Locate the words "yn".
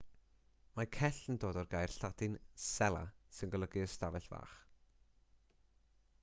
1.33-1.37